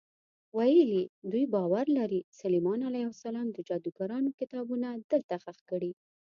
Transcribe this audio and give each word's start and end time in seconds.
ویل 0.57 0.89
یې 0.97 1.03
دوی 1.31 1.45
باور 1.55 1.85
لري 1.99 2.19
سلیمان 2.39 2.79
علیه 2.89 3.07
السلام 3.13 3.47
د 3.51 3.57
جادوګرانو 3.67 4.35
کتابونه 4.39 4.87
دلته 5.11 5.33
ښخ 5.43 5.57
کړي. 5.69 5.91